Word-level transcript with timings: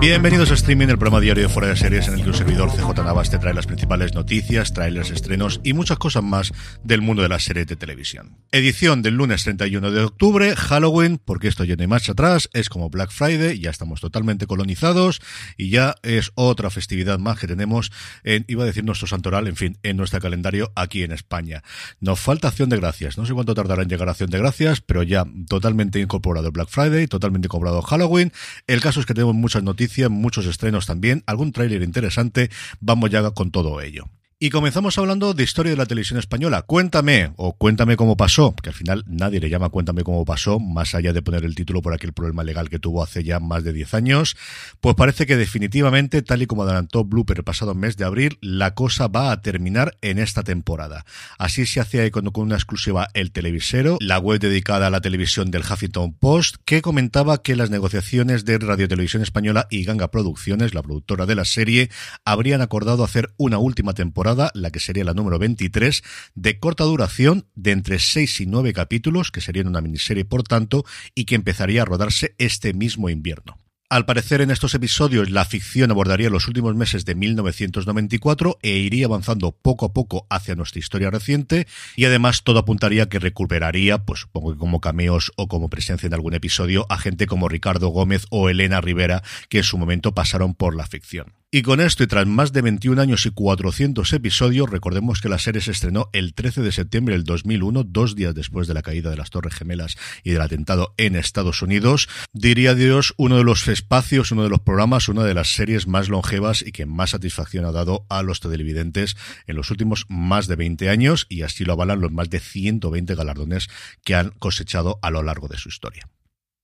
Bienvenidos 0.00 0.50
a 0.50 0.54
Streaming, 0.54 0.88
el 0.88 0.98
programa 0.98 1.20
diario 1.20 1.44
de 1.44 1.48
Fuera 1.48 1.68
de 1.68 1.76
Series 1.76 2.08
en 2.08 2.14
el 2.14 2.22
que 2.22 2.30
un 2.30 2.34
servidor 2.34 2.70
CJ 2.70 3.04
Navas 3.04 3.30
te 3.30 3.38
trae 3.38 3.54
las 3.54 3.66
principales 3.66 4.14
noticias, 4.14 4.72
trailers, 4.72 5.10
estrenos 5.10 5.60
y 5.62 5.74
muchas 5.74 5.98
cosas 5.98 6.24
más 6.24 6.50
del 6.82 7.02
mundo 7.02 7.22
de 7.22 7.28
las 7.28 7.44
series 7.44 7.68
de 7.68 7.76
televisión. 7.76 8.36
Edición 8.50 9.02
del 9.02 9.14
lunes 9.14 9.44
31 9.44 9.92
de 9.92 10.02
octubre, 10.02 10.56
Halloween, 10.56 11.20
porque 11.24 11.46
esto 11.46 11.62
ya 11.62 11.76
no 11.76 11.82
hay 11.82 11.86
marcha 11.86 12.12
atrás, 12.12 12.48
es 12.52 12.68
como 12.68 12.90
Black 12.90 13.12
Friday, 13.12 13.60
ya 13.60 13.70
estamos 13.70 14.00
totalmente 14.00 14.46
colonizados 14.46 15.20
y 15.56 15.70
ya 15.70 15.94
es 16.02 16.32
otra 16.34 16.70
festividad 16.70 17.20
más 17.20 17.38
que 17.38 17.46
tenemos 17.46 17.92
en, 18.24 18.44
iba 18.48 18.64
a 18.64 18.66
decir 18.66 18.84
nuestro 18.84 19.06
santoral, 19.06 19.46
en 19.46 19.56
fin, 19.56 19.78
en 19.84 19.98
nuestro 19.98 20.20
calendario 20.20 20.72
aquí 20.74 21.04
en 21.04 21.12
España. 21.12 21.62
Nos 22.00 22.18
falta 22.18 22.48
acción 22.48 22.70
de 22.70 22.78
gracias, 22.78 23.18
no 23.18 23.26
sé 23.26 23.34
cuánto 23.34 23.54
tardará 23.54 23.82
en 23.82 23.88
llegar 23.88 24.08
a 24.08 24.12
acción 24.12 24.30
de 24.30 24.38
gracias, 24.38 24.80
pero 24.80 25.04
ya 25.04 25.24
totalmente 25.48 26.00
incorporado 26.00 26.50
Black 26.50 26.68
Friday, 26.70 27.06
totalmente 27.06 27.46
incorporado 27.46 27.82
Halloween. 27.82 28.32
El 28.66 28.80
caso 28.80 28.98
es 28.98 29.06
que 29.06 29.14
tenemos 29.14 29.34
muchas 29.34 29.62
noticias 29.62 29.81
muchos 30.08 30.46
estrenos 30.46 30.86
también, 30.86 31.22
algún 31.26 31.52
tráiler 31.52 31.82
interesante, 31.82 32.50
vamos 32.80 33.10
ya 33.10 33.30
con 33.30 33.50
todo 33.50 33.80
ello. 33.80 34.08
Y 34.44 34.50
comenzamos 34.50 34.98
hablando 34.98 35.34
de 35.34 35.44
historia 35.44 35.70
de 35.70 35.76
la 35.76 35.86
televisión 35.86 36.18
española. 36.18 36.62
Cuéntame, 36.62 37.30
o 37.36 37.52
cuéntame 37.52 37.94
cómo 37.94 38.16
pasó, 38.16 38.56
que 38.60 38.70
al 38.70 38.74
final 38.74 39.04
nadie 39.06 39.38
le 39.38 39.48
llama 39.48 39.68
Cuéntame 39.68 40.02
cómo 40.02 40.24
pasó, 40.24 40.58
más 40.58 40.96
allá 40.96 41.12
de 41.12 41.22
poner 41.22 41.44
el 41.44 41.54
título 41.54 41.80
por 41.80 41.94
aquel 41.94 42.12
problema 42.12 42.42
legal 42.42 42.68
que 42.68 42.80
tuvo 42.80 43.04
hace 43.04 43.22
ya 43.22 43.38
más 43.38 43.62
de 43.62 43.72
10 43.72 43.94
años. 43.94 44.36
Pues 44.80 44.96
parece 44.96 45.26
que 45.26 45.36
definitivamente, 45.36 46.22
tal 46.22 46.42
y 46.42 46.48
como 46.48 46.64
adelantó 46.64 47.04
Blooper 47.04 47.38
el 47.38 47.44
pasado 47.44 47.76
mes 47.76 47.96
de 47.96 48.04
abril, 48.04 48.38
la 48.40 48.74
cosa 48.74 49.06
va 49.06 49.30
a 49.30 49.40
terminar 49.42 49.96
en 50.00 50.18
esta 50.18 50.42
temporada. 50.42 51.04
Así 51.38 51.64
se 51.64 51.78
hacía 51.78 52.10
con 52.10 52.28
una 52.34 52.56
exclusiva 52.56 53.10
El 53.14 53.30
Televisero, 53.30 53.96
la 54.00 54.18
web 54.18 54.40
dedicada 54.40 54.88
a 54.88 54.90
la 54.90 55.00
televisión 55.00 55.52
del 55.52 55.62
Huffington 55.62 56.14
Post, 56.14 56.56
que 56.64 56.82
comentaba 56.82 57.44
que 57.44 57.54
las 57.54 57.70
negociaciones 57.70 58.44
de 58.44 58.58
Radio 58.58 58.88
Televisión 58.88 59.22
Española 59.22 59.68
y 59.70 59.84
Ganga 59.84 60.10
Producciones, 60.10 60.74
la 60.74 60.82
productora 60.82 61.26
de 61.26 61.36
la 61.36 61.44
serie, 61.44 61.90
habrían 62.24 62.60
acordado 62.60 63.04
hacer 63.04 63.32
una 63.36 63.58
última 63.58 63.92
temporada 63.94 64.31
la 64.54 64.70
que 64.70 64.80
sería 64.80 65.04
la 65.04 65.14
número 65.14 65.38
23, 65.38 66.02
de 66.34 66.58
corta 66.58 66.84
duración, 66.84 67.46
de 67.54 67.72
entre 67.72 67.98
6 67.98 68.40
y 68.40 68.46
9 68.46 68.72
capítulos, 68.72 69.30
que 69.30 69.40
serían 69.40 69.68
una 69.68 69.80
miniserie 69.80 70.24
por 70.24 70.42
tanto, 70.42 70.84
y 71.14 71.24
que 71.24 71.34
empezaría 71.34 71.82
a 71.82 71.86
rodarse 71.86 72.34
este 72.38 72.74
mismo 72.74 73.08
invierno. 73.08 73.58
Al 73.92 74.06
parecer 74.06 74.40
en 74.40 74.50
estos 74.50 74.74
episodios 74.74 75.28
la 75.28 75.44
ficción 75.44 75.90
abordaría 75.90 76.30
los 76.30 76.48
últimos 76.48 76.74
meses 76.74 77.04
de 77.04 77.14
1994 77.14 78.58
e 78.62 78.70
iría 78.70 79.04
avanzando 79.04 79.52
poco 79.52 79.84
a 79.84 79.92
poco 79.92 80.26
hacia 80.30 80.54
nuestra 80.54 80.78
historia 80.78 81.10
reciente 81.10 81.66
y 81.94 82.06
además 82.06 82.42
todo 82.42 82.60
apuntaría 82.60 83.10
que 83.10 83.18
recuperaría, 83.18 84.06
pues 84.06 84.20
supongo 84.20 84.54
que 84.54 84.58
como 84.58 84.80
cameos 84.80 85.30
o 85.36 85.46
como 85.46 85.68
presencia 85.68 86.06
en 86.06 86.14
algún 86.14 86.32
episodio, 86.32 86.86
a 86.88 86.96
gente 86.96 87.26
como 87.26 87.50
Ricardo 87.50 87.88
Gómez 87.88 88.24
o 88.30 88.48
Elena 88.48 88.80
Rivera 88.80 89.22
que 89.50 89.58
en 89.58 89.64
su 89.64 89.76
momento 89.76 90.14
pasaron 90.14 90.54
por 90.54 90.74
la 90.74 90.86
ficción. 90.86 91.41
Y 91.54 91.60
con 91.60 91.80
esto 91.80 92.02
y 92.02 92.06
tras 92.06 92.26
más 92.26 92.54
de 92.54 92.62
21 92.62 92.98
años 92.98 93.26
y 93.26 93.30
400 93.30 94.10
episodios, 94.14 94.70
recordemos 94.70 95.20
que 95.20 95.28
la 95.28 95.38
serie 95.38 95.60
se 95.60 95.72
estrenó 95.72 96.08
el 96.14 96.32
13 96.32 96.62
de 96.62 96.72
septiembre 96.72 97.14
del 97.14 97.24
2001, 97.24 97.84
dos 97.84 98.14
días 98.16 98.34
después 98.34 98.66
de 98.66 98.72
la 98.72 98.80
caída 98.80 99.10
de 99.10 99.18
las 99.18 99.28
Torres 99.28 99.52
Gemelas 99.52 99.98
y 100.24 100.30
del 100.30 100.40
atentado 100.40 100.94
en 100.96 101.14
Estados 101.14 101.60
Unidos. 101.60 102.08
Diría 102.32 102.74
Dios, 102.74 103.12
uno 103.18 103.36
de 103.36 103.44
los 103.44 103.68
espacios, 103.68 104.32
uno 104.32 104.44
de 104.44 104.48
los 104.48 104.60
programas, 104.60 105.10
una 105.10 105.24
de 105.24 105.34
las 105.34 105.54
series 105.54 105.86
más 105.86 106.08
longevas 106.08 106.62
y 106.62 106.72
que 106.72 106.86
más 106.86 107.10
satisfacción 107.10 107.66
ha 107.66 107.72
dado 107.72 108.06
a 108.08 108.22
los 108.22 108.40
televidentes 108.40 109.18
en 109.46 109.56
los 109.56 109.70
últimos 109.70 110.06
más 110.08 110.46
de 110.46 110.56
20 110.56 110.88
años 110.88 111.26
y 111.28 111.42
así 111.42 111.66
lo 111.66 111.74
avalan 111.74 112.00
los 112.00 112.12
más 112.12 112.30
de 112.30 112.40
120 112.40 113.14
galardones 113.14 113.68
que 114.04 114.14
han 114.14 114.30
cosechado 114.30 114.98
a 115.02 115.10
lo 115.10 115.22
largo 115.22 115.48
de 115.48 115.58
su 115.58 115.68
historia. 115.68 116.08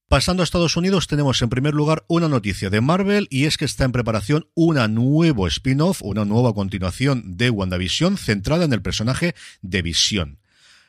Pasando 0.09 0.41
a 0.41 0.43
Estados 0.43 0.75
Unidos, 0.75 1.05
tenemos 1.05 1.39
en 1.43 1.49
primer 1.49 1.75
lugar 1.75 2.03
una 2.07 2.27
noticia 2.27 2.71
de 2.71 2.81
Marvel 2.81 3.27
y 3.29 3.45
es 3.45 3.57
que 3.57 3.65
está 3.65 3.85
en 3.85 3.91
preparación 3.91 4.47
una 4.55 4.87
nuevo 4.87 5.45
spin-off, 5.45 6.01
una 6.01 6.25
nueva 6.25 6.55
continuación 6.55 7.37
de 7.37 7.51
WandaVision 7.51 8.17
centrada 8.17 8.65
en 8.65 8.73
el 8.73 8.81
personaje 8.81 9.35
de 9.61 9.83
Vision. 9.83 10.39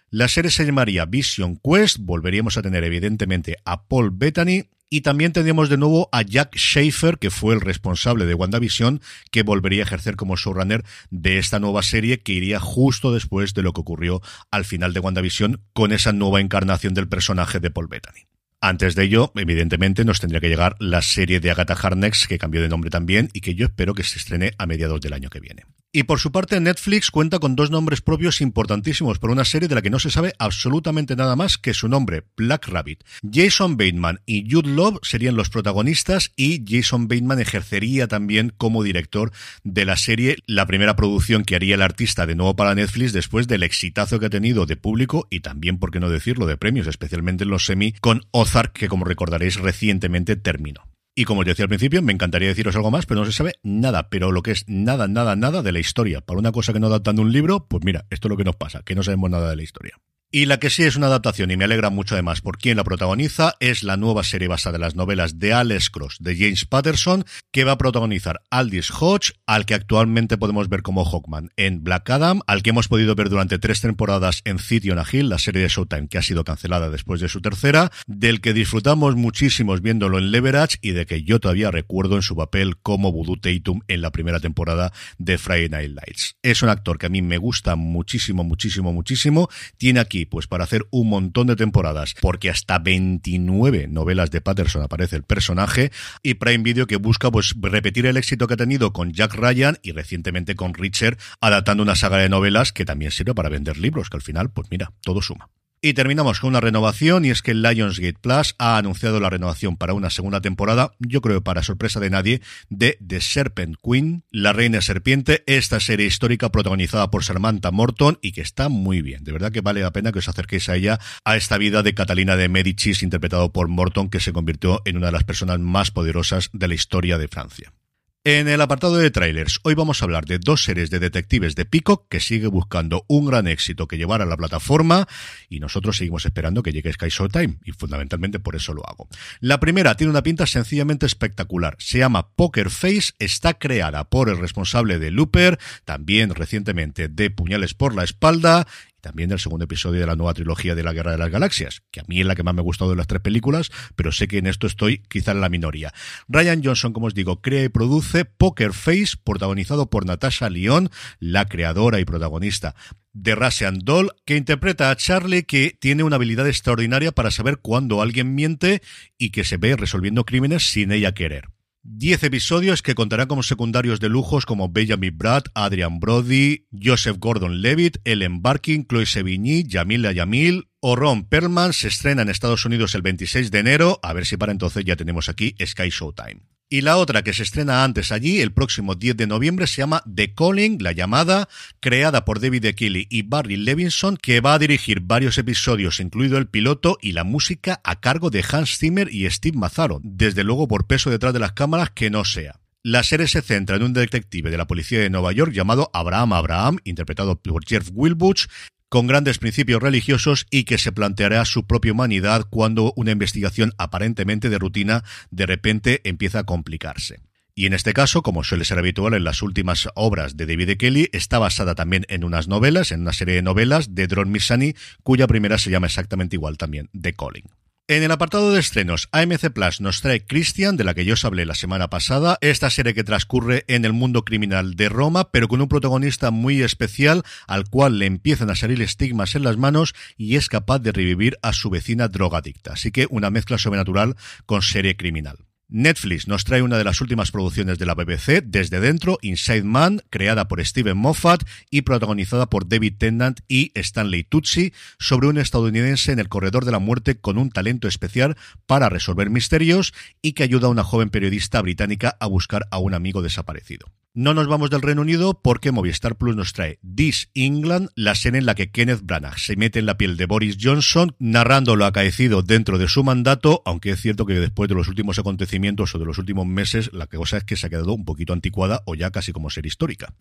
La 0.08 0.26
serie 0.26 0.50
se 0.50 0.64
llamaría 0.64 1.04
Vision 1.04 1.60
Quest, 1.62 1.98
volveríamos 2.00 2.56
a 2.56 2.62
tener 2.62 2.82
evidentemente 2.82 3.58
a 3.66 3.84
Paul 3.84 4.10
Bettany 4.10 4.70
y 4.88 5.02
también 5.02 5.34
tendríamos 5.34 5.68
de 5.68 5.76
nuevo 5.76 6.08
a 6.12 6.22
Jack 6.22 6.56
Schaefer, 6.56 7.18
que 7.18 7.28
fue 7.28 7.52
el 7.52 7.60
responsable 7.60 8.24
de 8.24 8.32
WandaVision, 8.32 9.02
que 9.30 9.42
volvería 9.42 9.82
a 9.82 9.86
ejercer 9.86 10.16
como 10.16 10.36
showrunner 10.36 10.82
de 11.10 11.36
esta 11.36 11.58
nueva 11.58 11.82
serie 11.82 12.20
que 12.20 12.32
iría 12.32 12.58
justo 12.58 13.12
después 13.12 13.52
de 13.52 13.64
lo 13.64 13.74
que 13.74 13.82
ocurrió 13.82 14.22
al 14.50 14.64
final 14.64 14.94
de 14.94 15.00
WandaVision 15.00 15.60
con 15.74 15.92
esa 15.92 16.14
nueva 16.14 16.40
encarnación 16.40 16.94
del 16.94 17.06
personaje 17.06 17.60
de 17.60 17.70
Paul 17.70 17.88
Bettany. 17.88 18.30
Antes 18.62 18.94
de 18.94 19.04
ello, 19.04 19.32
evidentemente, 19.36 20.04
nos 20.04 20.20
tendría 20.20 20.40
que 20.40 20.50
llegar 20.50 20.76
la 20.78 21.00
serie 21.00 21.40
de 21.40 21.50
Agatha 21.50 21.72
Harkness, 21.72 22.26
que 22.26 22.38
cambió 22.38 22.60
de 22.60 22.68
nombre 22.68 22.90
también 22.90 23.30
y 23.32 23.40
que 23.40 23.54
yo 23.54 23.66
espero 23.66 23.94
que 23.94 24.02
se 24.02 24.18
estrene 24.18 24.52
a 24.58 24.66
mediados 24.66 25.00
del 25.00 25.14
año 25.14 25.30
que 25.30 25.40
viene. 25.40 25.64
Y 25.92 26.04
por 26.04 26.20
su 26.20 26.30
parte, 26.30 26.60
Netflix 26.60 27.10
cuenta 27.10 27.40
con 27.40 27.56
dos 27.56 27.72
nombres 27.72 28.00
propios 28.00 28.40
importantísimos 28.40 29.18
por 29.18 29.30
una 29.30 29.44
serie 29.44 29.66
de 29.66 29.74
la 29.74 29.82
que 29.82 29.90
no 29.90 29.98
se 29.98 30.12
sabe 30.12 30.34
absolutamente 30.38 31.16
nada 31.16 31.34
más 31.34 31.58
que 31.58 31.74
su 31.74 31.88
nombre, 31.88 32.22
Black 32.36 32.68
Rabbit. 32.68 33.02
Jason 33.28 33.76
Bateman 33.76 34.20
y 34.24 34.48
Jude 34.48 34.70
Love 34.70 35.00
serían 35.02 35.34
los 35.34 35.50
protagonistas 35.50 36.30
y 36.36 36.62
Jason 36.64 37.08
Bateman 37.08 37.40
ejercería 37.40 38.06
también 38.06 38.52
como 38.56 38.84
director 38.84 39.32
de 39.64 39.84
la 39.84 39.96
serie, 39.96 40.36
la 40.46 40.64
primera 40.64 40.94
producción 40.94 41.42
que 41.42 41.56
haría 41.56 41.74
el 41.74 41.82
artista 41.82 42.24
de 42.24 42.36
nuevo 42.36 42.54
para 42.54 42.76
Netflix 42.76 43.12
después 43.12 43.48
del 43.48 43.64
exitazo 43.64 44.20
que 44.20 44.26
ha 44.26 44.30
tenido 44.30 44.66
de 44.66 44.76
público 44.76 45.26
y 45.28 45.40
también, 45.40 45.78
por 45.78 45.90
qué 45.90 45.98
no 45.98 46.08
decirlo, 46.08 46.46
de 46.46 46.56
premios, 46.56 46.86
especialmente 46.86 47.42
en 47.42 47.50
los 47.50 47.66
semi, 47.66 47.94
con 47.94 48.22
Ozark, 48.30 48.74
que 48.74 48.86
como 48.86 49.06
recordaréis 49.06 49.56
recientemente 49.56 50.36
terminó. 50.36 50.89
Y 51.14 51.24
como 51.24 51.40
os 51.40 51.46
decía 51.46 51.64
al 51.64 51.68
principio, 51.68 52.02
me 52.02 52.12
encantaría 52.12 52.48
deciros 52.48 52.76
algo 52.76 52.90
más, 52.90 53.06
pero 53.06 53.20
no 53.20 53.26
se 53.26 53.32
sabe 53.32 53.54
nada, 53.62 54.08
pero 54.08 54.32
lo 54.32 54.42
que 54.42 54.52
es 54.52 54.64
nada, 54.68 55.08
nada, 55.08 55.36
nada 55.36 55.62
de 55.62 55.72
la 55.72 55.80
historia. 55.80 56.20
Para 56.20 56.38
una 56.38 56.52
cosa 56.52 56.72
que 56.72 56.80
no 56.80 56.88
da 56.88 57.02
tanto 57.02 57.22
un 57.22 57.32
libro, 57.32 57.66
pues 57.68 57.84
mira, 57.84 58.06
esto 58.10 58.28
es 58.28 58.30
lo 58.30 58.36
que 58.36 58.44
nos 58.44 58.56
pasa, 58.56 58.82
que 58.84 58.94
no 58.94 59.02
sabemos 59.02 59.30
nada 59.30 59.50
de 59.50 59.56
la 59.56 59.62
historia. 59.62 59.98
Y 60.32 60.46
la 60.46 60.60
que 60.60 60.70
sí 60.70 60.84
es 60.84 60.94
una 60.94 61.08
adaptación 61.08 61.50
y 61.50 61.56
me 61.56 61.64
alegra 61.64 61.90
mucho 61.90 62.14
además 62.14 62.40
por 62.40 62.56
quien 62.56 62.76
la 62.76 62.84
protagoniza 62.84 63.56
es 63.58 63.82
la 63.82 63.96
nueva 63.96 64.22
serie 64.22 64.46
basada 64.46 64.76
en 64.76 64.82
las 64.82 64.94
novelas 64.94 65.40
de 65.40 65.52
Alex 65.52 65.90
Cross 65.90 66.18
de 66.20 66.36
James 66.36 66.66
Patterson 66.66 67.24
que 67.50 67.64
va 67.64 67.72
a 67.72 67.78
protagonizar 67.78 68.40
Aldis 68.48 68.92
Hodge, 68.92 69.32
al 69.46 69.66
que 69.66 69.74
actualmente 69.74 70.38
podemos 70.38 70.68
ver 70.68 70.82
como 70.82 71.04
Hawkman 71.04 71.50
en 71.56 71.82
Black 71.82 72.08
Adam, 72.10 72.42
al 72.46 72.62
que 72.62 72.70
hemos 72.70 72.86
podido 72.86 73.16
ver 73.16 73.28
durante 73.28 73.58
tres 73.58 73.80
temporadas 73.80 74.42
en 74.44 74.60
City 74.60 74.92
on 74.92 75.00
a 75.00 75.04
Hill, 75.10 75.28
la 75.28 75.40
serie 75.40 75.62
de 75.62 75.68
Showtime 75.68 76.06
que 76.06 76.18
ha 76.18 76.22
sido 76.22 76.44
cancelada 76.44 76.90
después 76.90 77.20
de 77.20 77.28
su 77.28 77.40
tercera, 77.40 77.90
del 78.06 78.40
que 78.40 78.52
disfrutamos 78.52 79.16
muchísimos 79.16 79.82
viéndolo 79.82 80.18
en 80.18 80.30
Leverage 80.30 80.78
y 80.80 80.92
de 80.92 81.06
que 81.06 81.24
yo 81.24 81.40
todavía 81.40 81.72
recuerdo 81.72 82.14
en 82.14 82.22
su 82.22 82.36
papel 82.36 82.76
como 82.76 83.10
Voodoo 83.10 83.40
Tatum 83.40 83.80
en 83.88 84.00
la 84.00 84.12
primera 84.12 84.38
temporada 84.38 84.92
de 85.18 85.38
Friday 85.38 85.68
Night 85.70 85.90
Lights. 85.90 86.36
Es 86.40 86.62
un 86.62 86.68
actor 86.68 86.98
que 86.98 87.06
a 87.06 87.10
mí 87.10 87.20
me 87.20 87.38
gusta 87.38 87.74
muchísimo, 87.74 88.44
muchísimo, 88.44 88.92
muchísimo. 88.92 89.48
Tiene 89.76 89.98
aquí 89.98 90.19
Pues 90.26 90.46
para 90.46 90.64
hacer 90.64 90.86
un 90.90 91.08
montón 91.08 91.46
de 91.46 91.56
temporadas, 91.56 92.14
porque 92.20 92.50
hasta 92.50 92.78
29 92.78 93.88
novelas 93.88 94.30
de 94.30 94.40
Patterson 94.40 94.82
aparece 94.82 95.16
el 95.16 95.22
personaje, 95.22 95.92
y 96.22 96.34
Prime 96.34 96.64
Video 96.64 96.86
que 96.86 96.96
busca 96.96 97.30
pues 97.30 97.54
repetir 97.60 98.06
el 98.06 98.16
éxito 98.16 98.46
que 98.46 98.54
ha 98.54 98.56
tenido 98.56 98.92
con 98.92 99.12
Jack 99.12 99.34
Ryan 99.34 99.78
y 99.82 99.92
recientemente 99.92 100.54
con 100.54 100.74
Richard, 100.74 101.18
adaptando 101.40 101.82
una 101.82 101.94
saga 101.94 102.18
de 102.18 102.28
novelas 102.28 102.72
que 102.72 102.84
también 102.84 103.10
sirve 103.10 103.34
para 103.34 103.48
vender 103.48 103.78
libros, 103.78 104.10
que 104.10 104.16
al 104.16 104.22
final, 104.22 104.50
pues 104.50 104.68
mira, 104.70 104.92
todo 105.02 105.22
suma. 105.22 105.48
Y 105.82 105.94
terminamos 105.94 106.40
con 106.40 106.48
una 106.48 106.60
renovación 106.60 107.24
y 107.24 107.30
es 107.30 107.40
que 107.40 107.54
Lionsgate 107.54 108.18
Plus 108.20 108.54
ha 108.58 108.76
anunciado 108.76 109.18
la 109.18 109.30
renovación 109.30 109.78
para 109.78 109.94
una 109.94 110.10
segunda 110.10 110.42
temporada, 110.42 110.92
yo 110.98 111.22
creo 111.22 111.42
para 111.42 111.62
sorpresa 111.62 112.00
de 112.00 112.10
nadie, 112.10 112.42
de 112.68 112.98
The 113.06 113.22
Serpent 113.22 113.76
Queen, 113.82 114.22
La 114.30 114.52
Reina 114.52 114.82
Serpiente, 114.82 115.42
esta 115.46 115.80
serie 115.80 116.04
histórica 116.04 116.50
protagonizada 116.50 117.10
por 117.10 117.24
Samantha 117.24 117.70
Morton 117.70 118.18
y 118.20 118.32
que 118.32 118.42
está 118.42 118.68
muy 118.68 119.00
bien. 119.00 119.24
De 119.24 119.32
verdad 119.32 119.52
que 119.52 119.62
vale 119.62 119.80
la 119.80 119.90
pena 119.90 120.12
que 120.12 120.18
os 120.18 120.28
acerquéis 120.28 120.68
a 120.68 120.76
ella, 120.76 121.00
a 121.24 121.38
esta 121.38 121.56
vida 121.56 121.82
de 121.82 121.94
Catalina 121.94 122.36
de 122.36 122.50
Medicis 122.50 123.02
interpretado 123.02 123.50
por 123.50 123.68
Morton 123.68 124.10
que 124.10 124.20
se 124.20 124.34
convirtió 124.34 124.82
en 124.84 124.98
una 124.98 125.06
de 125.06 125.12
las 125.12 125.24
personas 125.24 125.60
más 125.60 125.90
poderosas 125.90 126.50
de 126.52 126.68
la 126.68 126.74
historia 126.74 127.16
de 127.16 127.28
Francia. 127.28 127.72
En 128.22 128.48
el 128.48 128.60
apartado 128.60 128.98
de 128.98 129.10
trailers, 129.10 129.60
hoy 129.62 129.72
vamos 129.72 130.02
a 130.02 130.04
hablar 130.04 130.26
de 130.26 130.38
dos 130.38 130.62
series 130.62 130.90
de 130.90 130.98
detectives 130.98 131.54
de 131.54 131.64
Peacock 131.64 132.06
que 132.10 132.20
sigue 132.20 132.48
buscando 132.48 133.06
un 133.08 133.24
gran 133.24 133.46
éxito 133.46 133.88
que 133.88 133.96
llevar 133.96 134.20
a 134.20 134.26
la 134.26 134.36
plataforma 134.36 135.08
y 135.48 135.58
nosotros 135.58 135.96
seguimos 135.96 136.26
esperando 136.26 136.62
que 136.62 136.70
llegue 136.72 136.92
Sky 136.92 137.08
Showtime 137.08 137.60
y 137.64 137.72
fundamentalmente 137.72 138.38
por 138.38 138.56
eso 138.56 138.74
lo 138.74 138.86
hago. 138.86 139.08
La 139.40 139.58
primera 139.58 139.94
tiene 139.94 140.10
una 140.10 140.22
pinta 140.22 140.44
sencillamente 140.44 141.06
espectacular. 141.06 141.76
Se 141.78 141.96
llama 141.96 142.28
Poker 142.36 142.68
Face, 142.68 143.14
está 143.18 143.54
creada 143.54 144.04
por 144.10 144.28
el 144.28 144.36
responsable 144.36 144.98
de 144.98 145.10
Looper, 145.10 145.58
también 145.86 146.34
recientemente 146.34 147.08
de 147.08 147.30
Puñales 147.30 147.72
por 147.72 147.94
la 147.94 148.04
espalda 148.04 148.66
también 149.00 149.28
del 149.28 149.38
segundo 149.38 149.64
episodio 149.64 150.00
de 150.00 150.06
la 150.06 150.16
nueva 150.16 150.34
trilogía 150.34 150.74
de 150.74 150.82
la 150.82 150.92
Guerra 150.92 151.12
de 151.12 151.18
las 151.18 151.30
Galaxias, 151.30 151.82
que 151.90 152.00
a 152.00 152.04
mí 152.06 152.20
es 152.20 152.26
la 152.26 152.34
que 152.34 152.42
más 152.42 152.54
me 152.54 152.60
ha 152.60 152.64
gustado 152.64 152.90
de 152.90 152.96
las 152.96 153.06
tres 153.06 153.20
películas, 153.20 153.70
pero 153.96 154.12
sé 154.12 154.28
que 154.28 154.38
en 154.38 154.46
esto 154.46 154.66
estoy 154.66 154.98
quizá 155.08 155.32
en 155.32 155.40
la 155.40 155.48
minoría. 155.48 155.92
Ryan 156.28 156.62
Johnson, 156.62 156.92
como 156.92 157.06
os 157.06 157.14
digo, 157.14 157.40
crea 157.40 157.64
y 157.64 157.68
produce 157.68 158.24
Poker 158.24 158.72
Face, 158.72 159.16
protagonizado 159.22 159.90
por 159.90 160.06
Natasha 160.06 160.50
Lyon, 160.50 160.90
la 161.18 161.46
creadora 161.46 162.00
y 162.00 162.04
protagonista 162.04 162.74
de 163.12 163.34
Russian 163.34 163.80
Doll, 163.80 164.12
que 164.24 164.36
interpreta 164.36 164.90
a 164.90 164.96
Charlie, 164.96 165.42
que 165.42 165.76
tiene 165.78 166.02
una 166.04 166.16
habilidad 166.16 166.46
extraordinaria 166.46 167.12
para 167.12 167.30
saber 167.30 167.58
cuándo 167.58 168.02
alguien 168.02 168.34
miente 168.34 168.82
y 169.18 169.30
que 169.30 169.44
se 169.44 169.56
ve 169.56 169.76
resolviendo 169.76 170.24
crímenes 170.24 170.70
sin 170.70 170.92
ella 170.92 171.12
querer. 171.12 171.48
Diez 171.82 172.22
episodios 172.24 172.82
que 172.82 172.94
contarán 172.94 173.26
como 173.26 173.42
secundarios 173.42 174.00
de 174.00 174.10
lujos 174.10 174.44
como 174.44 174.68
Benjamin 174.68 175.16
Brad, 175.16 175.44
Adrian 175.54 175.98
Brody, 175.98 176.66
Joseph 176.70 177.16
Gordon-Levitt, 177.18 177.96
Ellen 178.04 178.42
Barkin, 178.42 178.86
Chloe 178.86 179.06
Sevigny, 179.06 179.64
Yamila 179.64 180.12
Yamil 180.12 180.68
o 180.80 180.94
Ron 180.94 181.24
Perlman 181.24 181.72
se 181.72 181.88
estrena 181.88 182.20
en 182.20 182.28
Estados 182.28 182.66
Unidos 182.66 182.94
el 182.94 183.00
26 183.00 183.50
de 183.50 183.58
enero, 183.60 183.98
a 184.02 184.12
ver 184.12 184.26
si 184.26 184.36
para 184.36 184.52
entonces 184.52 184.84
ya 184.84 184.96
tenemos 184.96 185.30
aquí 185.30 185.54
Sky 185.64 185.88
Showtime. 185.88 186.42
Y 186.72 186.82
la 186.82 186.98
otra 186.98 187.22
que 187.22 187.32
se 187.32 187.42
estrena 187.42 187.82
antes 187.82 188.12
allí, 188.12 188.40
el 188.40 188.52
próximo 188.52 188.94
10 188.94 189.16
de 189.16 189.26
noviembre, 189.26 189.66
se 189.66 189.78
llama 189.78 190.04
The 190.14 190.34
Calling, 190.34 190.80
la 190.80 190.92
llamada, 190.92 191.48
creada 191.80 192.24
por 192.24 192.40
David 192.40 192.76
Kelly 192.76 193.08
y 193.10 193.22
Barry 193.22 193.56
Levinson, 193.56 194.16
que 194.16 194.40
va 194.40 194.54
a 194.54 194.58
dirigir 194.60 195.00
varios 195.00 195.36
episodios, 195.36 195.98
incluido 195.98 196.38
el 196.38 196.46
piloto 196.46 196.96
y 197.02 197.10
la 197.10 197.24
música 197.24 197.80
a 197.82 197.98
cargo 197.98 198.30
de 198.30 198.44
Hans 198.48 198.78
Zimmer 198.78 199.12
y 199.12 199.28
Steve 199.28 199.58
Mazzaro, 199.58 200.00
desde 200.04 200.44
luego 200.44 200.68
por 200.68 200.86
peso 200.86 201.10
detrás 201.10 201.32
de 201.32 201.40
las 201.40 201.54
cámaras 201.54 201.90
que 201.90 202.08
no 202.08 202.24
sea. 202.24 202.60
La 202.84 203.02
serie 203.02 203.26
se 203.26 203.42
centra 203.42 203.74
en 203.74 203.82
un 203.82 203.92
detective 203.92 204.48
de 204.52 204.56
la 204.56 204.68
policía 204.68 205.00
de 205.00 205.10
Nueva 205.10 205.32
York 205.32 205.52
llamado 205.52 205.90
Abraham 205.92 206.34
Abraham, 206.34 206.78
interpretado 206.84 207.34
por 207.34 207.66
Jeff 207.66 207.90
Wilbuch, 207.92 208.46
con 208.90 209.06
grandes 209.06 209.38
principios 209.38 209.82
religiosos 209.82 210.46
y 210.50 210.64
que 210.64 210.76
se 210.76 210.92
planteará 210.92 211.44
su 211.46 211.66
propia 211.66 211.92
humanidad 211.92 212.44
cuando 212.50 212.92
una 212.96 213.12
investigación 213.12 213.72
aparentemente 213.78 214.50
de 214.50 214.58
rutina 214.58 215.04
de 215.30 215.46
repente 215.46 216.00
empieza 216.04 216.40
a 216.40 216.44
complicarse. 216.44 217.20
Y 217.54 217.66
en 217.66 217.72
este 217.72 217.92
caso, 217.92 218.22
como 218.22 218.42
suele 218.42 218.64
ser 218.64 218.78
habitual 218.78 219.14
en 219.14 219.24
las 219.24 219.42
últimas 219.42 219.88
obras 219.94 220.36
de 220.36 220.46
David 220.46 220.76
Kelly, 220.76 221.08
está 221.12 221.38
basada 221.38 221.74
también 221.74 222.04
en 222.08 222.24
unas 222.24 222.48
novelas, 222.48 222.90
en 222.90 223.02
una 223.02 223.12
serie 223.12 223.36
de 223.36 223.42
novelas 223.42 223.94
de 223.94 224.06
Dron 224.06 224.30
Missani, 224.30 224.74
cuya 225.02 225.26
primera 225.26 225.58
se 225.58 225.70
llama 225.70 225.86
exactamente 225.86 226.36
igual 226.36 226.58
también, 226.58 226.90
The 226.98 227.12
Calling. 227.12 227.59
En 227.90 228.04
el 228.04 228.12
apartado 228.12 228.52
de 228.52 228.60
estrenos, 228.60 229.08
AMC 229.10 229.50
Plus 229.50 229.80
nos 229.80 230.00
trae 230.00 230.24
Christian, 230.24 230.76
de 230.76 230.84
la 230.84 230.94
que 230.94 231.04
yo 231.04 231.14
os 231.14 231.24
hablé 231.24 231.44
la 231.44 231.56
semana 231.56 231.90
pasada, 231.90 232.38
esta 232.40 232.70
serie 232.70 232.94
que 232.94 233.02
transcurre 233.02 233.64
en 233.66 233.84
el 233.84 233.92
mundo 233.92 234.24
criminal 234.24 234.76
de 234.76 234.88
Roma, 234.88 235.32
pero 235.32 235.48
con 235.48 235.60
un 235.60 235.66
protagonista 235.66 236.30
muy 236.30 236.62
especial 236.62 237.24
al 237.48 237.68
cual 237.68 237.98
le 237.98 238.06
empiezan 238.06 238.48
a 238.48 238.54
salir 238.54 238.80
estigmas 238.80 239.34
en 239.34 239.42
las 239.42 239.56
manos 239.56 239.92
y 240.16 240.36
es 240.36 240.48
capaz 240.48 240.78
de 240.78 240.92
revivir 240.92 241.36
a 241.42 241.52
su 241.52 241.68
vecina 241.68 242.06
drogadicta. 242.06 242.74
Así 242.74 242.92
que 242.92 243.08
una 243.10 243.30
mezcla 243.30 243.58
sobrenatural 243.58 244.14
con 244.46 244.62
serie 244.62 244.96
criminal. 244.96 245.49
Netflix 245.70 246.26
nos 246.26 246.44
trae 246.44 246.62
una 246.62 246.78
de 246.78 246.84
las 246.84 247.00
últimas 247.00 247.30
producciones 247.30 247.78
de 247.78 247.86
la 247.86 247.94
BBC, 247.94 248.42
Desde 248.44 248.80
Dentro, 248.80 249.18
Inside 249.22 249.62
Man, 249.62 250.02
creada 250.10 250.48
por 250.48 250.64
Steven 250.64 250.96
Moffat 250.96 251.44
y 251.70 251.82
protagonizada 251.82 252.50
por 252.50 252.68
David 252.68 252.94
Tennant 252.98 253.40
y 253.48 253.70
Stanley 253.74 254.24
Tucci, 254.24 254.72
sobre 254.98 255.28
un 255.28 255.38
estadounidense 255.38 256.12
en 256.12 256.18
el 256.18 256.28
corredor 256.28 256.64
de 256.64 256.72
la 256.72 256.80
muerte 256.80 257.16
con 257.16 257.38
un 257.38 257.50
talento 257.50 257.88
especial 257.88 258.36
para 258.66 258.88
resolver 258.88 259.30
misterios 259.30 259.94
y 260.20 260.32
que 260.32 260.42
ayuda 260.42 260.66
a 260.66 260.70
una 260.70 260.84
joven 260.84 261.10
periodista 261.10 261.62
británica 261.62 262.16
a 262.18 262.26
buscar 262.26 262.66
a 262.70 262.78
un 262.78 262.94
amigo 262.94 263.22
desaparecido. 263.22 263.86
No 264.12 264.34
nos 264.34 264.48
vamos 264.48 264.70
del 264.70 264.82
Reino 264.82 265.02
Unido 265.02 265.40
porque 265.40 265.70
Movistar 265.70 266.16
Plus 266.16 266.34
nos 266.34 266.52
trae 266.52 266.80
This 266.82 267.30
England, 267.32 267.90
la 267.94 268.16
serie 268.16 268.40
en 268.40 268.46
la 268.46 268.56
que 268.56 268.72
Kenneth 268.72 269.02
Branagh 269.04 269.38
se 269.38 269.54
mete 269.54 269.78
en 269.78 269.86
la 269.86 269.96
piel 269.98 270.16
de 270.16 270.26
Boris 270.26 270.56
Johnson, 270.60 271.14
narrando 271.20 271.76
lo 271.76 271.86
acaecido 271.86 272.42
dentro 272.42 272.76
de 272.76 272.88
su 272.88 273.04
mandato, 273.04 273.62
aunque 273.64 273.90
es 273.90 274.00
cierto 274.00 274.26
que 274.26 274.34
después 274.34 274.68
de 274.68 274.74
los 274.74 274.88
últimos 274.88 275.20
acontecimientos 275.20 275.94
o 275.94 276.00
de 276.00 276.06
los 276.06 276.18
últimos 276.18 276.44
meses, 276.44 276.92
la 276.92 277.06
cosa 277.06 277.36
es 277.36 277.44
que 277.44 277.54
se 277.54 277.68
ha 277.68 277.70
quedado 277.70 277.94
un 277.94 278.04
poquito 278.04 278.32
anticuada 278.32 278.82
o 278.84 278.96
ya 278.96 279.12
casi 279.12 279.30
como 279.30 279.48
ser 279.48 279.64
histórica. 279.64 280.12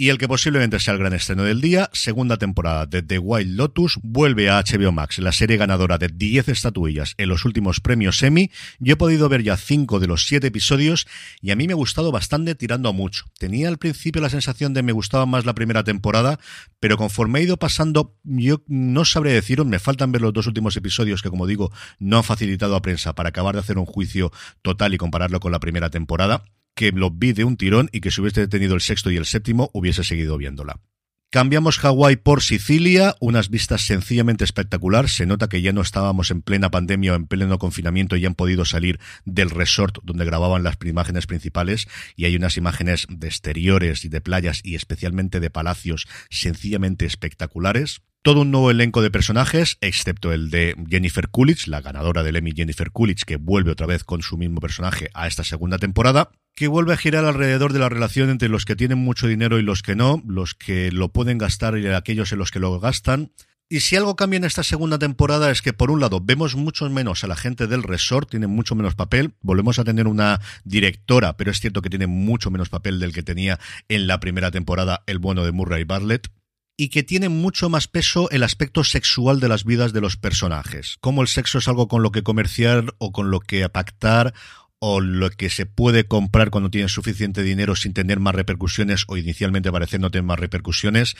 Y 0.00 0.10
el 0.10 0.18
que 0.18 0.28
posiblemente 0.28 0.78
sea 0.78 0.94
el 0.94 1.00
gran 1.00 1.12
estreno 1.12 1.42
del 1.42 1.60
día, 1.60 1.90
segunda 1.92 2.36
temporada 2.36 2.86
de 2.86 3.02
The 3.02 3.18
Wild 3.18 3.56
Lotus, 3.56 3.98
vuelve 4.04 4.48
a 4.48 4.62
HBO 4.62 4.92
Max, 4.92 5.18
la 5.18 5.32
serie 5.32 5.56
ganadora 5.56 5.98
de 5.98 6.06
10 6.06 6.50
estatuillas 6.50 7.14
en 7.18 7.28
los 7.28 7.44
últimos 7.44 7.80
premios 7.80 8.22
Emmy. 8.22 8.52
Yo 8.78 8.92
he 8.92 8.96
podido 8.96 9.28
ver 9.28 9.42
ya 9.42 9.56
5 9.56 9.98
de 9.98 10.06
los 10.06 10.24
7 10.28 10.46
episodios 10.46 11.08
y 11.40 11.50
a 11.50 11.56
mí 11.56 11.66
me 11.66 11.72
ha 11.72 11.76
gustado 11.76 12.12
bastante 12.12 12.54
tirando 12.54 12.88
a 12.88 12.92
mucho. 12.92 13.24
Tenía 13.40 13.66
al 13.66 13.78
principio 13.78 14.22
la 14.22 14.30
sensación 14.30 14.72
de 14.72 14.84
me 14.84 14.92
gustaba 14.92 15.26
más 15.26 15.44
la 15.44 15.56
primera 15.56 15.82
temporada, 15.82 16.38
pero 16.78 16.96
conforme 16.96 17.40
he 17.40 17.42
ido 17.42 17.56
pasando, 17.56 18.16
yo 18.22 18.62
no 18.68 19.04
sabré 19.04 19.32
deciros, 19.32 19.66
me 19.66 19.80
faltan 19.80 20.12
ver 20.12 20.22
los 20.22 20.32
dos 20.32 20.46
últimos 20.46 20.76
episodios 20.76 21.22
que 21.22 21.30
como 21.30 21.48
digo, 21.48 21.72
no 21.98 22.18
han 22.18 22.24
facilitado 22.24 22.76
a 22.76 22.82
prensa 22.82 23.16
para 23.16 23.30
acabar 23.30 23.56
de 23.56 23.62
hacer 23.62 23.78
un 23.78 23.86
juicio 23.86 24.30
total 24.62 24.94
y 24.94 24.96
compararlo 24.96 25.40
con 25.40 25.50
la 25.50 25.58
primera 25.58 25.90
temporada 25.90 26.44
que 26.78 26.92
lo 26.92 27.10
vi 27.10 27.32
de 27.32 27.42
un 27.42 27.56
tirón 27.56 27.90
y 27.90 28.00
que 28.00 28.12
si 28.12 28.20
hubiese 28.20 28.46
tenido 28.46 28.76
el 28.76 28.80
sexto 28.80 29.10
y 29.10 29.16
el 29.16 29.26
séptimo 29.26 29.68
hubiese 29.74 30.04
seguido 30.04 30.38
viéndola. 30.38 30.78
Cambiamos 31.28 31.76
Hawái 31.78 32.14
por 32.14 32.40
Sicilia, 32.40 33.16
unas 33.18 33.50
vistas 33.50 33.82
sencillamente 33.82 34.44
espectacular. 34.44 35.08
Se 35.08 35.26
nota 35.26 35.48
que 35.48 35.60
ya 35.60 35.72
no 35.72 35.80
estábamos 35.80 36.30
en 36.30 36.40
plena 36.40 36.70
pandemia 36.70 37.14
o 37.14 37.16
en 37.16 37.26
pleno 37.26 37.58
confinamiento 37.58 38.14
y 38.14 38.24
han 38.24 38.36
podido 38.36 38.64
salir 38.64 39.00
del 39.24 39.50
resort 39.50 39.98
donde 40.04 40.24
grababan 40.24 40.62
las 40.62 40.78
imágenes 40.84 41.26
principales 41.26 41.88
y 42.14 42.26
hay 42.26 42.36
unas 42.36 42.56
imágenes 42.56 43.06
de 43.10 43.26
exteriores 43.26 44.04
y 44.04 44.08
de 44.08 44.20
playas 44.20 44.60
y 44.62 44.76
especialmente 44.76 45.40
de 45.40 45.50
palacios 45.50 46.06
sencillamente 46.30 47.06
espectaculares 47.06 48.02
todo 48.22 48.42
un 48.42 48.50
nuevo 48.50 48.70
elenco 48.70 49.00
de 49.00 49.10
personajes, 49.10 49.78
excepto 49.80 50.32
el 50.32 50.50
de 50.50 50.74
Jennifer 50.88 51.28
Coolidge, 51.28 51.68
la 51.68 51.80
ganadora 51.80 52.22
del 52.22 52.36
Emmy 52.36 52.52
Jennifer 52.52 52.90
Coolidge, 52.90 53.24
que 53.24 53.36
vuelve 53.36 53.70
otra 53.70 53.86
vez 53.86 54.04
con 54.04 54.22
su 54.22 54.36
mismo 54.36 54.60
personaje 54.60 55.08
a 55.14 55.26
esta 55.26 55.44
segunda 55.44 55.78
temporada, 55.78 56.30
que 56.54 56.68
vuelve 56.68 56.92
a 56.92 56.96
girar 56.96 57.24
alrededor 57.24 57.72
de 57.72 57.78
la 57.78 57.88
relación 57.88 58.30
entre 58.30 58.48
los 58.48 58.64
que 58.64 58.76
tienen 58.76 58.98
mucho 58.98 59.28
dinero 59.28 59.58
y 59.58 59.62
los 59.62 59.82
que 59.82 59.94
no, 59.94 60.22
los 60.26 60.54
que 60.54 60.90
lo 60.90 61.10
pueden 61.10 61.38
gastar 61.38 61.78
y 61.78 61.86
aquellos 61.86 62.32
en 62.32 62.38
los 62.38 62.50
que 62.50 62.60
lo 62.60 62.78
gastan. 62.80 63.32
Y 63.70 63.80
si 63.80 63.96
algo 63.96 64.16
cambia 64.16 64.38
en 64.38 64.44
esta 64.44 64.62
segunda 64.62 64.98
temporada 64.98 65.50
es 65.50 65.60
que, 65.60 65.74
por 65.74 65.90
un 65.90 66.00
lado, 66.00 66.20
vemos 66.22 66.56
mucho 66.56 66.88
menos 66.88 67.22
a 67.22 67.26
la 67.26 67.36
gente 67.36 67.66
del 67.66 67.82
resort, 67.82 68.30
tiene 68.30 68.46
mucho 68.46 68.74
menos 68.74 68.94
papel. 68.94 69.34
Volvemos 69.42 69.78
a 69.78 69.84
tener 69.84 70.06
una 70.06 70.40
directora, 70.64 71.36
pero 71.36 71.50
es 71.50 71.60
cierto 71.60 71.82
que 71.82 71.90
tiene 71.90 72.06
mucho 72.06 72.50
menos 72.50 72.70
papel 72.70 72.98
del 72.98 73.12
que 73.12 73.22
tenía 73.22 73.60
en 73.88 74.06
la 74.06 74.20
primera 74.20 74.50
temporada 74.50 75.04
el 75.06 75.18
bueno 75.18 75.44
de 75.44 75.52
Murray 75.52 75.84
Bartlett 75.84 76.28
y 76.78 76.88
que 76.88 77.02
tiene 77.02 77.28
mucho 77.28 77.68
más 77.68 77.88
peso 77.88 78.30
el 78.30 78.44
aspecto 78.44 78.84
sexual 78.84 79.40
de 79.40 79.48
las 79.48 79.64
vidas 79.64 79.92
de 79.92 80.00
los 80.00 80.16
personajes. 80.16 80.96
Como 81.00 81.20
el 81.20 81.28
sexo 81.28 81.58
es 81.58 81.66
algo 81.66 81.88
con 81.88 82.02
lo 82.02 82.12
que 82.12 82.22
comerciar 82.22 82.94
o 82.98 83.10
con 83.10 83.30
lo 83.30 83.40
que 83.40 83.68
pactar 83.68 84.32
o 84.78 85.00
lo 85.00 85.28
que 85.30 85.50
se 85.50 85.66
puede 85.66 86.06
comprar 86.06 86.50
cuando 86.50 86.70
tienes 86.70 86.92
suficiente 86.92 87.42
dinero 87.42 87.74
sin 87.74 87.94
tener 87.94 88.20
más 88.20 88.36
repercusiones 88.36 89.04
o 89.08 89.16
inicialmente 89.16 89.72
parecer 89.72 89.98
no 89.98 90.12
tener 90.12 90.24
más 90.24 90.38
repercusiones. 90.38 91.16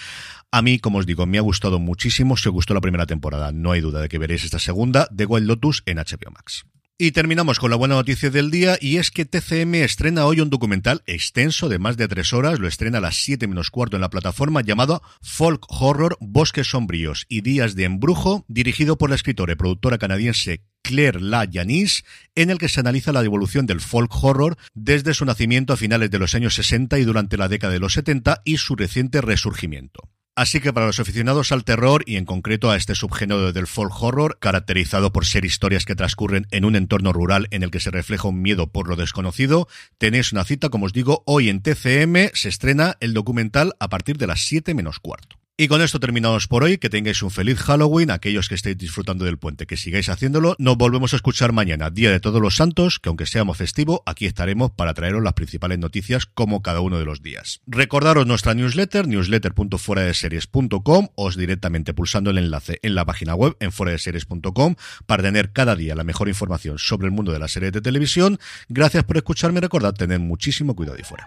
A 0.52 0.62
mí, 0.62 0.78
como 0.78 0.98
os 0.98 1.06
digo, 1.06 1.26
me 1.26 1.38
ha 1.38 1.42
gustado 1.42 1.80
muchísimo. 1.80 2.36
Si 2.36 2.48
os 2.48 2.54
gustó 2.54 2.72
la 2.72 2.80
primera 2.80 3.06
temporada, 3.06 3.50
no 3.50 3.72
hay 3.72 3.80
duda 3.80 4.00
de 4.00 4.08
que 4.08 4.18
veréis 4.18 4.44
esta 4.44 4.60
segunda 4.60 5.08
de 5.10 5.26
Wild 5.26 5.48
Lotus 5.48 5.82
en 5.86 5.96
HBO 5.96 6.30
Max. 6.30 6.66
Y 7.00 7.12
terminamos 7.12 7.60
con 7.60 7.70
la 7.70 7.76
buena 7.76 7.94
noticia 7.94 8.28
del 8.28 8.50
día 8.50 8.76
y 8.80 8.96
es 8.96 9.12
que 9.12 9.24
TCM 9.24 9.76
estrena 9.76 10.26
hoy 10.26 10.40
un 10.40 10.50
documental 10.50 11.04
extenso 11.06 11.68
de 11.68 11.78
más 11.78 11.96
de 11.96 12.08
tres 12.08 12.32
horas, 12.32 12.58
lo 12.58 12.66
estrena 12.66 12.98
a 12.98 13.00
las 13.00 13.22
7 13.22 13.46
menos 13.46 13.70
cuarto 13.70 13.96
en 13.96 14.00
la 14.00 14.10
plataforma 14.10 14.62
llamado 14.62 15.00
Folk 15.22 15.64
Horror, 15.68 16.18
Bosques 16.20 16.66
Sombríos 16.66 17.24
y 17.28 17.42
Días 17.42 17.76
de 17.76 17.84
Embrujo, 17.84 18.44
dirigido 18.48 18.98
por 18.98 19.10
la 19.10 19.14
escritora 19.14 19.52
y 19.52 19.54
productora 19.54 19.98
canadiense 19.98 20.64
Claire 20.82 21.20
La 21.20 21.44
en 21.44 22.50
el 22.50 22.58
que 22.58 22.68
se 22.68 22.80
analiza 22.80 23.12
la 23.12 23.22
evolución 23.22 23.66
del 23.66 23.80
folk 23.80 24.12
horror 24.24 24.56
desde 24.74 25.14
su 25.14 25.24
nacimiento 25.24 25.72
a 25.72 25.76
finales 25.76 26.10
de 26.10 26.18
los 26.18 26.34
años 26.34 26.54
60 26.54 26.98
y 26.98 27.04
durante 27.04 27.36
la 27.36 27.46
década 27.46 27.74
de 27.74 27.78
los 27.78 27.92
70 27.92 28.42
y 28.44 28.56
su 28.56 28.74
reciente 28.74 29.20
resurgimiento. 29.20 30.10
Así 30.38 30.60
que 30.60 30.72
para 30.72 30.86
los 30.86 31.00
aficionados 31.00 31.50
al 31.50 31.64
terror 31.64 32.04
y 32.06 32.14
en 32.14 32.24
concreto 32.24 32.70
a 32.70 32.76
este 32.76 32.94
subgénero 32.94 33.52
del 33.52 33.66
folk 33.66 34.00
horror, 34.00 34.38
caracterizado 34.38 35.12
por 35.12 35.26
ser 35.26 35.44
historias 35.44 35.84
que 35.84 35.96
transcurren 35.96 36.46
en 36.52 36.64
un 36.64 36.76
entorno 36.76 37.12
rural 37.12 37.48
en 37.50 37.64
el 37.64 37.72
que 37.72 37.80
se 37.80 37.90
refleja 37.90 38.28
un 38.28 38.40
miedo 38.40 38.68
por 38.68 38.86
lo 38.86 38.94
desconocido, 38.94 39.66
tenéis 39.98 40.30
una 40.30 40.44
cita, 40.44 40.68
como 40.68 40.86
os 40.86 40.92
digo, 40.92 41.24
hoy 41.26 41.48
en 41.48 41.60
TCM 41.60 42.30
se 42.34 42.50
estrena 42.50 42.96
el 43.00 43.14
documental 43.14 43.74
a 43.80 43.88
partir 43.88 44.16
de 44.16 44.28
las 44.28 44.42
7 44.42 44.74
menos 44.74 45.00
cuarto. 45.00 45.37
Y 45.60 45.66
con 45.66 45.82
esto 45.82 45.98
terminamos 45.98 46.46
por 46.46 46.62
hoy. 46.62 46.78
Que 46.78 46.88
tengáis 46.88 47.20
un 47.20 47.32
feliz 47.32 47.58
Halloween. 47.58 48.12
Aquellos 48.12 48.48
que 48.48 48.54
estéis 48.54 48.78
disfrutando 48.78 49.24
del 49.24 49.38
puente, 49.38 49.66
que 49.66 49.76
sigáis 49.76 50.08
haciéndolo. 50.08 50.54
Nos 50.60 50.76
volvemos 50.76 51.14
a 51.14 51.16
escuchar 51.16 51.52
mañana, 51.52 51.90
Día 51.90 52.12
de 52.12 52.20
Todos 52.20 52.40
los 52.40 52.54
Santos, 52.54 53.00
que 53.00 53.08
aunque 53.08 53.26
seamos 53.26 53.56
festivo, 53.56 54.04
aquí 54.06 54.26
estaremos 54.26 54.70
para 54.70 54.94
traeros 54.94 55.20
las 55.20 55.32
principales 55.32 55.80
noticias 55.80 56.26
como 56.26 56.62
cada 56.62 56.80
uno 56.80 57.00
de 57.00 57.06
los 57.06 57.22
días. 57.22 57.60
Recordaros 57.66 58.24
nuestra 58.24 58.54
newsletter, 58.54 59.08
newsletter.fueradeseries.com, 59.08 61.08
os 61.16 61.36
directamente 61.36 61.92
pulsando 61.92 62.30
el 62.30 62.38
enlace 62.38 62.78
en 62.82 62.94
la 62.94 63.04
página 63.04 63.34
web 63.34 63.56
en 63.58 63.72
fueradeseries.com 63.72 64.76
para 65.06 65.24
tener 65.24 65.52
cada 65.52 65.74
día 65.74 65.96
la 65.96 66.04
mejor 66.04 66.28
información 66.28 66.78
sobre 66.78 67.08
el 67.08 67.12
mundo 67.12 67.32
de 67.32 67.40
la 67.40 67.48
serie 67.48 67.72
de 67.72 67.80
televisión. 67.80 68.38
Gracias 68.68 69.02
por 69.02 69.16
escucharme. 69.16 69.60
Recordad 69.60 69.92
tener 69.92 70.20
muchísimo 70.20 70.76
cuidado 70.76 70.98
y 71.00 71.02
fuera. 71.02 71.26